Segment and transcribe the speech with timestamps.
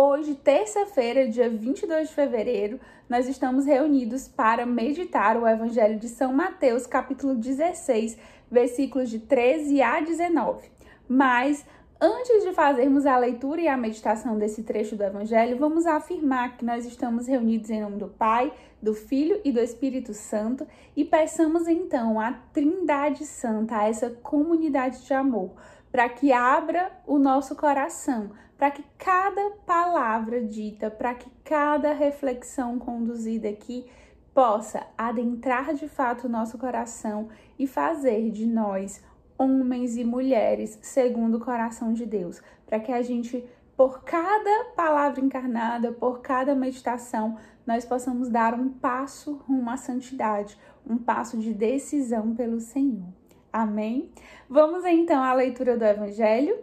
[0.00, 2.78] Hoje, terça-feira, dia 22 de fevereiro,
[3.08, 8.16] nós estamos reunidos para meditar o Evangelho de São Mateus, capítulo 16,
[8.48, 10.70] versículos de 13 a 19.
[11.08, 11.66] Mas
[12.00, 16.64] Antes de fazermos a leitura e a meditação desse trecho do Evangelho, vamos afirmar que
[16.64, 20.64] nós estamos reunidos em nome do Pai, do Filho e do Espírito Santo
[20.96, 25.50] e peçamos então a Trindade Santa, a essa comunidade de amor,
[25.90, 32.78] para que abra o nosso coração, para que cada palavra dita, para que cada reflexão
[32.78, 33.86] conduzida aqui
[34.34, 39.02] possa adentrar de fato o nosso coração e fazer de nós
[39.38, 43.44] homens e mulheres segundo o coração de Deus, para que a gente,
[43.76, 47.36] por cada palavra encarnada, por cada meditação,
[47.66, 53.12] nós possamos dar um passo rumo à santidade, um passo de decisão pelo Senhor.
[53.58, 54.08] Amém?
[54.48, 56.60] Vamos então à leitura do Evangelho.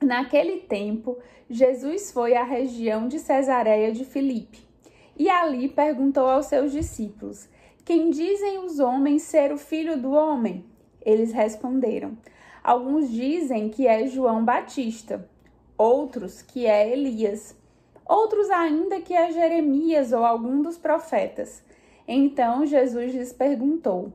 [0.00, 1.18] Naquele tempo,
[1.50, 4.66] Jesus foi à região de Cesareia de Filipe
[5.14, 7.46] e ali perguntou aos seus discípulos:
[7.84, 10.64] Quem dizem os homens ser o filho do homem?
[11.04, 12.16] Eles responderam:
[12.64, 15.28] Alguns dizem que é João Batista,
[15.76, 17.54] outros que é Elias,
[18.08, 21.62] outros ainda que é Jeremias ou algum dos profetas.
[22.08, 24.14] Então Jesus lhes perguntou: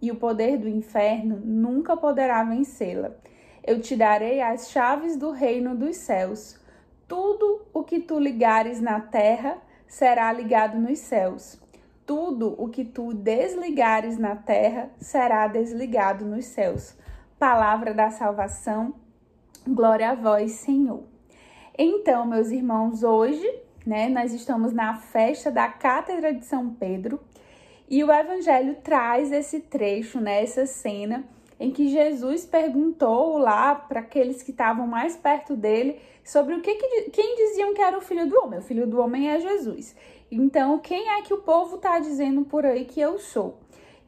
[0.00, 3.12] e o poder do inferno nunca poderá vencê-la.
[3.64, 6.60] Eu te darei as chaves do reino dos céus.
[7.08, 11.60] Tudo o que tu ligares na terra será ligado nos céus
[12.06, 16.96] tudo o que tu desligares na terra será desligado nos céus.
[17.38, 18.94] Palavra da salvação,
[19.66, 21.02] glória a vós, Senhor.
[21.76, 23.44] Então, meus irmãos, hoje,
[23.84, 27.20] né, nós estamos na festa da Cátedra de São Pedro
[27.88, 31.24] e o Evangelho traz esse trecho, né, essa cena
[31.58, 36.74] em que Jesus perguntou lá para aqueles que estavam mais perto dele sobre o que,
[36.74, 38.58] que quem diziam que era o filho do homem.
[38.58, 39.96] O filho do homem é Jesus.
[40.30, 43.58] Então, quem é que o povo está dizendo por aí que eu sou?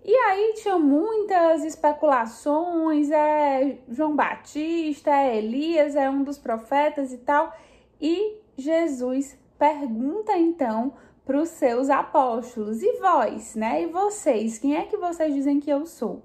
[0.05, 7.19] E aí tinha muitas especulações, é João Batista, é Elias, é um dos profetas e
[7.19, 7.55] tal.
[8.01, 10.95] E Jesus pergunta então
[11.29, 13.83] para os seus apóstolos: "E vós, né?
[13.83, 16.23] E vocês, quem é que vocês dizem que eu sou?"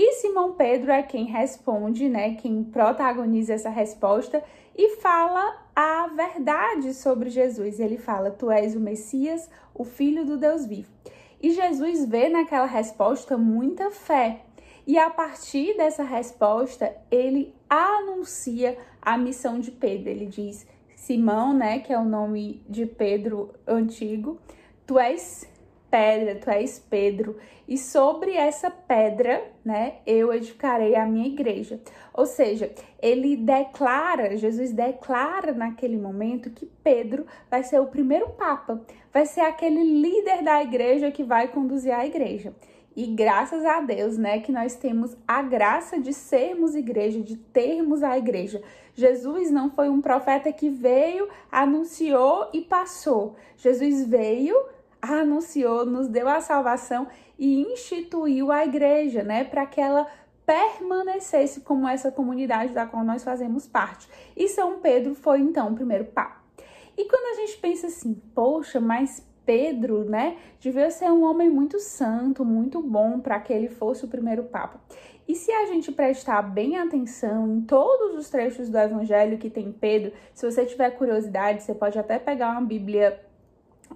[0.00, 2.36] E Simão Pedro é quem responde, né?
[2.36, 4.44] Quem protagoniza essa resposta
[4.76, 7.80] e fala a verdade sobre Jesus.
[7.80, 10.88] Ele fala: Tu és o Messias, o Filho do Deus vivo.
[11.42, 14.42] E Jesus vê naquela resposta muita fé.
[14.86, 20.10] E a partir dessa resposta, ele anuncia a missão de Pedro.
[20.10, 20.64] Ele diz:
[20.98, 24.38] Simão, né, que é o nome de Pedro antigo,
[24.86, 25.48] tu és
[25.90, 27.36] pedra, tu és Pedro,
[27.66, 31.80] e sobre essa pedra, né, eu edificarei a minha igreja.
[32.12, 32.70] Ou seja,
[33.00, 39.40] ele declara, Jesus declara naquele momento que Pedro vai ser o primeiro papa, vai ser
[39.40, 42.52] aquele líder da igreja que vai conduzir a igreja.
[42.98, 48.02] E graças a Deus, né, que nós temos a graça de sermos igreja, de termos
[48.02, 48.60] a igreja.
[48.92, 53.36] Jesus não foi um profeta que veio, anunciou e passou.
[53.56, 54.60] Jesus veio,
[55.00, 57.06] anunciou, nos deu a salvação
[57.38, 60.08] e instituiu a igreja, né, para que ela
[60.44, 64.08] permanecesse como essa comunidade da qual nós fazemos parte.
[64.36, 66.42] E São Pedro foi então o primeiro papa.
[66.96, 71.78] E quando a gente pensa assim, poxa, mas Pedro, né, devia ser um homem muito
[71.80, 74.78] santo, muito bom para que ele fosse o primeiro papa.
[75.26, 79.72] E se a gente prestar bem atenção em todos os trechos do evangelho que tem
[79.72, 83.24] Pedro, se você tiver curiosidade, você pode até pegar uma Bíblia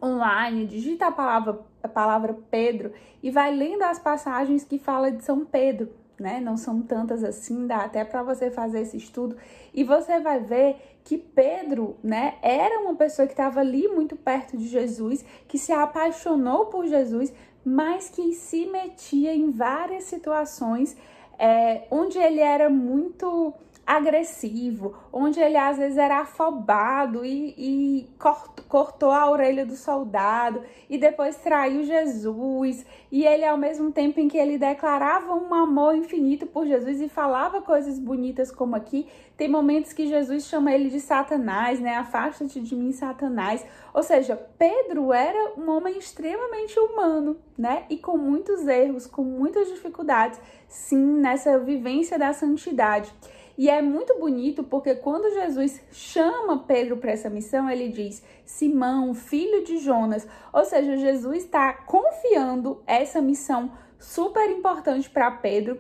[0.02, 2.90] online, digita a palavra, a palavra Pedro
[3.22, 6.41] e vai lendo as passagens que fala de São Pedro, né?
[6.41, 9.37] Não são tantas assim, dá até para você fazer esse estudo
[9.73, 14.56] e você vai ver que Pedro, né, era uma pessoa que estava ali muito perto
[14.56, 17.32] de Jesus, que se apaixonou por Jesus,
[17.64, 20.97] mas que se metia em várias situações
[21.38, 23.53] é, onde ele era muito
[23.87, 30.62] agressivo, onde ele às vezes era afobado e, e cortou, cortou a orelha do soldado
[30.88, 32.87] e depois traiu Jesus.
[33.11, 37.08] E ele, ao mesmo tempo em que ele declarava um amor infinito por Jesus e
[37.08, 39.06] falava coisas bonitas, como aqui,
[39.37, 41.96] tem momentos que Jesus chama ele de Satanás, né?
[41.96, 43.64] Afasta-te de mim, Satanás.
[43.93, 47.84] Ou seja, Pedro era um homem extremamente humano, né?
[47.90, 53.12] E com muitos erros, com muitas dificuldades, sim, nessa vivência da santidade.
[53.56, 59.14] E é muito bonito porque quando Jesus chama Pedro para essa missão, ele diz: Simão,
[59.14, 60.26] filho de Jonas.
[60.52, 65.78] Ou seja, Jesus está confiando essa missão super importante para Pedro,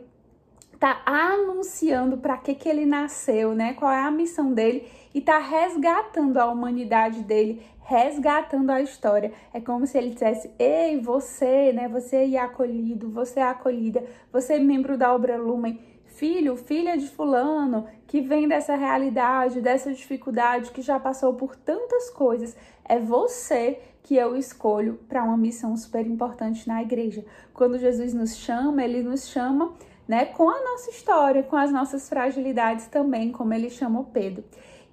[0.74, 3.74] está anunciando para que, que ele nasceu, né?
[3.74, 9.32] Qual é a missão dele e está resgatando a humanidade dele, resgatando a história.
[9.52, 11.88] É como se ele dissesse: Ei, você, né?
[11.88, 15.80] Você é acolhido, você é acolhida, você é membro da obra Lumen
[16.14, 22.10] filho, filha de fulano, que vem dessa realidade, dessa dificuldade, que já passou por tantas
[22.10, 27.24] coisas, é você que eu escolho para uma missão super importante na igreja.
[27.54, 29.72] Quando Jesus nos chama, ele nos chama,
[30.06, 34.44] né, com a nossa história, com as nossas fragilidades também, como ele chamou Pedro.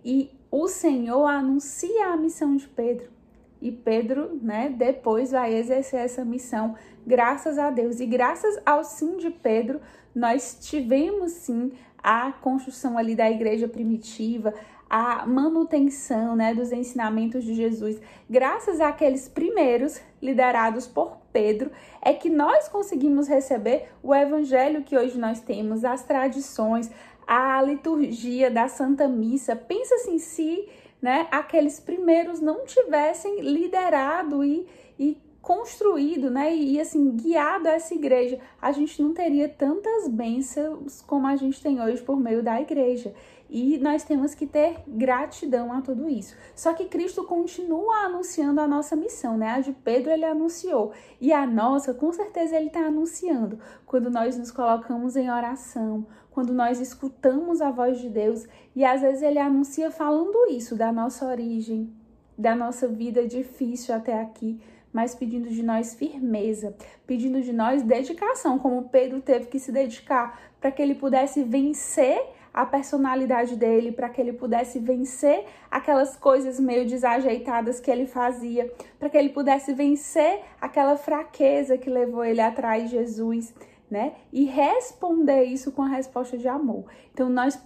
[0.06, 3.19] E o Senhor anuncia a missão de Pedro.
[3.62, 6.76] E Pedro, né, depois vai exercer essa missão,
[7.06, 8.00] graças a Deus.
[8.00, 9.82] E graças ao sim de Pedro,
[10.16, 11.72] nós tivemos sim
[12.02, 14.54] a construção ali da igreja primitiva,
[14.90, 21.70] a manutenção né, dos ensinamentos de Jesus, graças àqueles primeiros liderados por Pedro,
[22.02, 26.90] é que nós conseguimos receber o evangelho que hoje nós temos, as tradições,
[27.28, 29.56] a liturgia da Santa Missa.
[29.56, 30.68] Pensa assim, se
[31.02, 34.68] né, aqueles primeiros não tivessem liderado e,
[34.98, 41.28] e construído, né, e assim, guiado essa igreja, a gente não teria tantas bênçãos como
[41.28, 43.14] a gente tem hoje por meio da igreja.
[43.50, 46.36] E nós temos que ter gratidão a tudo isso.
[46.56, 49.50] Só que Cristo continua anunciando a nossa missão, né?
[49.50, 50.92] A de Pedro ele anunciou.
[51.20, 53.60] E a nossa, com certeza, ele está anunciando.
[53.86, 58.46] Quando nós nos colocamos em oração, quando nós escutamos a voz de Deus.
[58.76, 61.92] E às vezes ele anuncia falando isso, da nossa origem,
[62.38, 64.60] da nossa vida difícil até aqui
[64.92, 66.76] mas pedindo de nós firmeza,
[67.06, 72.20] pedindo de nós dedicação, como Pedro teve que se dedicar para que ele pudesse vencer
[72.54, 78.72] a personalidade dele, para que ele pudesse vencer aquelas coisas meio desajeitadas que ele fazia,
[78.98, 83.54] para que ele pudesse vencer aquela fraqueza que levou ele atrás de Jesus,
[83.90, 84.14] né?
[84.32, 86.86] E responder isso com a resposta de amor.
[87.14, 87.60] Então nós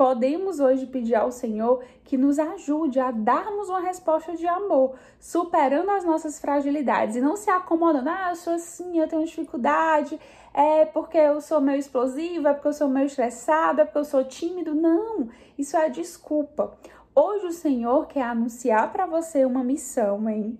[0.00, 5.90] podemos hoje pedir ao Senhor que nos ajude a darmos uma resposta de amor, superando
[5.90, 8.08] as nossas fragilidades e não se acomodando.
[8.08, 10.18] Ah, eu sou assim, eu tenho dificuldade,
[10.54, 14.04] é porque eu sou meio explosiva, é porque eu sou meio estressada, é porque eu
[14.06, 14.74] sou tímido.
[14.74, 16.78] Não, isso é desculpa.
[17.14, 20.58] Hoje o Senhor quer anunciar para você uma missão, hein?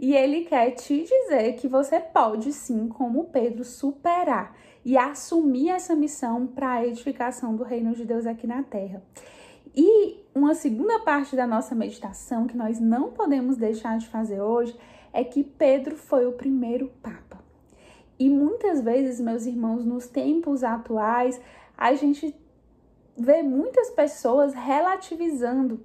[0.00, 5.94] E ele quer te dizer que você pode sim, como Pedro, superar e assumir essa
[5.94, 9.02] missão para a edificação do reino de Deus aqui na terra.
[9.74, 14.76] E uma segunda parte da nossa meditação que nós não podemos deixar de fazer hoje
[15.12, 17.38] é que Pedro foi o primeiro papa.
[18.18, 21.40] E muitas vezes, meus irmãos, nos tempos atuais,
[21.76, 22.34] a gente
[23.16, 25.80] vê muitas pessoas relativizando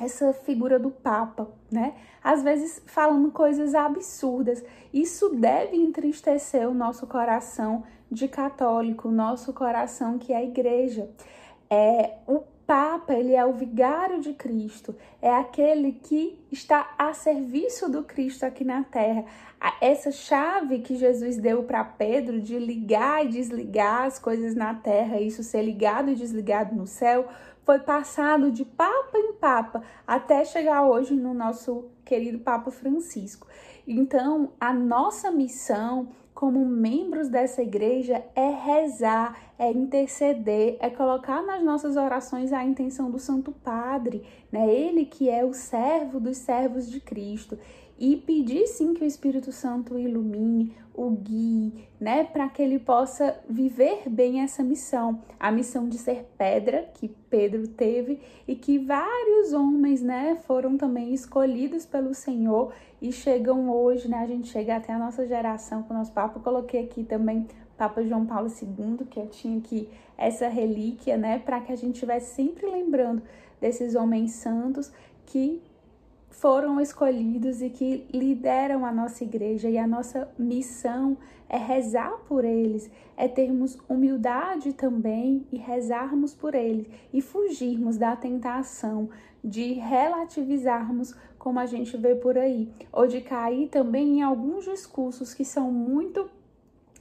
[0.00, 1.94] essa figura do Papa, né?
[2.22, 4.62] Às vezes falando coisas absurdas.
[4.92, 11.08] Isso deve entristecer o nosso coração de católico, o nosso coração que é a igreja.
[11.68, 17.90] É, o Papa, ele é o vigário de Cristo, é aquele que está a serviço
[17.90, 19.24] do Cristo aqui na terra.
[19.80, 25.20] Essa chave que Jesus deu para Pedro de ligar e desligar as coisas na terra,
[25.20, 27.26] isso ser ligado e desligado no céu,
[27.70, 33.46] foi passado de papa em papa até chegar hoje no nosso querido Papa Francisco.
[33.86, 41.62] Então, a nossa missão como membros dessa igreja é rezar, é interceder, é colocar nas
[41.62, 44.68] nossas orações a intenção do Santo Padre, né?
[44.68, 47.56] Ele que é o servo dos servos de Cristo
[48.00, 53.38] e pedir sim que o Espírito Santo ilumine, o guie, né, para que ele possa
[53.48, 59.52] viver bem essa missão, a missão de ser pedra que Pedro teve e que vários
[59.52, 64.94] homens, né, foram também escolhidos pelo Senhor e chegam hoje, né, a gente chega até
[64.94, 69.06] a nossa geração com o nosso Papa, eu coloquei aqui também Papa João Paulo II,
[69.10, 73.22] que eu tinha aqui essa relíquia, né, para que a gente estivesse sempre lembrando
[73.60, 74.90] desses homens santos
[75.26, 75.62] que
[76.30, 81.18] foram escolhidos e que lideram a nossa igreja e a nossa missão
[81.48, 88.14] é rezar por eles, é termos humildade também e rezarmos por eles e fugirmos da
[88.14, 89.10] tentação
[89.42, 95.32] de relativizarmos como a gente vê por aí, ou de cair também em alguns discursos
[95.32, 96.30] que são muito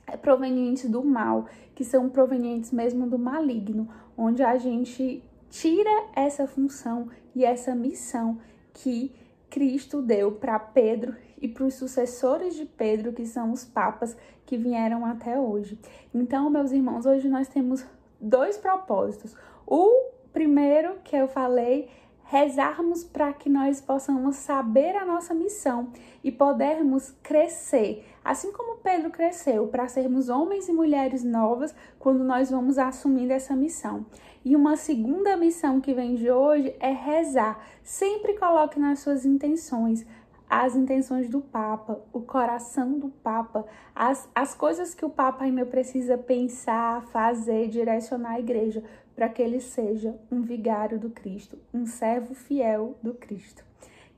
[0.07, 1.45] eh, provenientes do mal,
[1.75, 8.39] que são provenientes mesmo do maligno, onde a gente tira essa função e essa missão
[8.73, 9.11] que
[9.49, 14.15] Cristo deu para Pedro e para os sucessores de Pedro, que são os papas
[14.45, 15.79] que vieram até hoje.
[16.13, 17.85] Então, meus irmãos, hoje nós temos
[18.19, 19.35] dois propósitos.
[19.65, 21.89] O primeiro que eu falei
[22.23, 25.91] rezarmos para que nós possamos saber a nossa missão
[26.23, 32.49] e podermos crescer, assim como Pedro cresceu, para sermos homens e mulheres novas quando nós
[32.49, 34.05] vamos assumindo essa missão.
[34.43, 37.63] E uma segunda missão que vem de hoje é rezar.
[37.83, 40.05] Sempre coloque nas suas intenções
[40.49, 45.63] as intenções do Papa, o coração do Papa, as, as coisas que o Papa ainda
[45.63, 48.83] precisa pensar, fazer, direcionar a igreja,
[49.15, 53.63] para que ele seja um vigário do Cristo, um servo fiel do Cristo.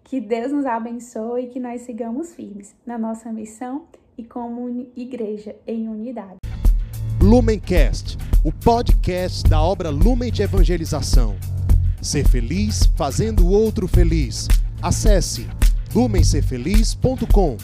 [0.03, 3.87] Que Deus nos abençoe e que nós sigamos firmes na nossa missão
[4.17, 6.37] e como igreja em unidade.
[7.21, 11.35] Lumencast, o podcast da obra Lumen de Evangelização.
[12.01, 14.47] Ser feliz fazendo o outro feliz.
[14.81, 15.47] Acesse
[15.93, 17.57] lumencerfeliz.com.